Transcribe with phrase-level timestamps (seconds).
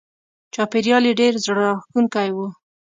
[0.53, 2.37] چاپېریال یې ډېر زړه راښکونکی و.